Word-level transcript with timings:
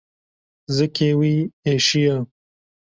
Zikê 0.75 1.09
wî 1.19 1.35
êşiya. 1.73 2.17